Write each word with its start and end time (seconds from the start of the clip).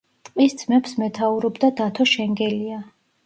ტყის 0.27 0.55
ძმებს 0.61 0.95
მეთაურობდა 1.03 1.71
დათო 1.81 2.09
შენგელია. 2.15 2.81